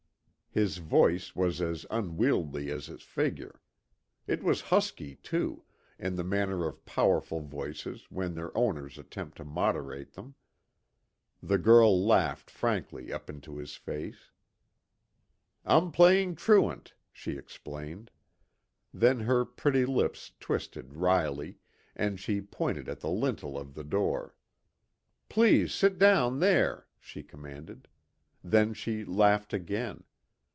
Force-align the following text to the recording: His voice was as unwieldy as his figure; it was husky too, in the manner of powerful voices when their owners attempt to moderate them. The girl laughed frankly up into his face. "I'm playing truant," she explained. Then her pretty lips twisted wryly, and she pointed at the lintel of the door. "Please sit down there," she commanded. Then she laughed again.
His 0.53 0.79
voice 0.79 1.33
was 1.33 1.61
as 1.61 1.85
unwieldy 1.89 2.71
as 2.71 2.87
his 2.87 3.03
figure; 3.03 3.61
it 4.27 4.43
was 4.43 4.59
husky 4.67 5.15
too, 5.15 5.63
in 5.97 6.17
the 6.17 6.25
manner 6.25 6.67
of 6.67 6.83
powerful 6.83 7.39
voices 7.39 8.07
when 8.11 8.33
their 8.33 8.51
owners 8.57 8.97
attempt 8.97 9.37
to 9.37 9.45
moderate 9.45 10.11
them. 10.11 10.35
The 11.41 11.57
girl 11.57 12.05
laughed 12.05 12.49
frankly 12.51 13.13
up 13.13 13.29
into 13.29 13.59
his 13.59 13.77
face. 13.77 14.31
"I'm 15.63 15.89
playing 15.89 16.35
truant," 16.35 16.95
she 17.13 17.37
explained. 17.37 18.11
Then 18.93 19.21
her 19.21 19.45
pretty 19.45 19.85
lips 19.85 20.33
twisted 20.37 20.95
wryly, 20.95 21.59
and 21.95 22.19
she 22.19 22.41
pointed 22.41 22.89
at 22.89 22.99
the 22.99 23.09
lintel 23.09 23.57
of 23.57 23.73
the 23.73 23.85
door. 23.85 24.35
"Please 25.29 25.73
sit 25.73 25.97
down 25.97 26.41
there," 26.41 26.87
she 26.99 27.23
commanded. 27.23 27.87
Then 28.43 28.73
she 28.73 29.05
laughed 29.05 29.53
again. 29.53 30.03